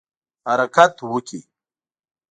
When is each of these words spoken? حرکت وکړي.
حرکت 0.47 0.93
وکړي. 1.11 1.41